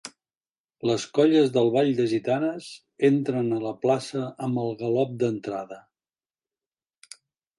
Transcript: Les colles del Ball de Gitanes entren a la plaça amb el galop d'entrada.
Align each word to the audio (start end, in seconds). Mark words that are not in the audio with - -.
Les 0.89 1.03
colles 1.17 1.51
del 1.57 1.67
Ball 1.75 1.89
de 1.99 2.05
Gitanes 2.13 2.69
entren 3.09 3.53
a 3.57 3.61
la 3.65 3.75
plaça 3.83 4.23
amb 4.47 4.61
el 4.63 4.75
galop 4.81 5.15
d'entrada. 5.25 5.81